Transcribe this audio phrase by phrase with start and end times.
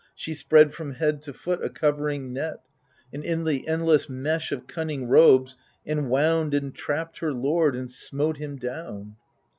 [0.15, 2.57] She spread from head to foot a covering net,
[3.13, 7.91] And in the endless mesh of cunning robes En wound and trapped her lord, and
[7.91, 9.17] smote him down.